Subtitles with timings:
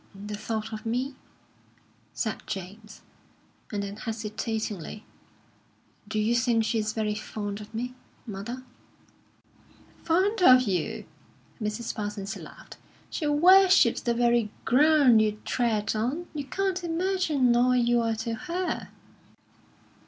[0.15, 1.13] "The thought of me?"
[2.11, 3.03] said James;
[3.71, 5.05] and then hesitatingly:
[6.07, 7.93] "Do you think she is very fond of me,
[8.25, 8.63] mother?"
[10.03, 11.05] "Fond of you?"
[11.61, 12.77] Mrs Parsons laughed.
[13.11, 16.25] "She worships the very ground you tread on.
[16.33, 18.89] You can't imagine all you are to her."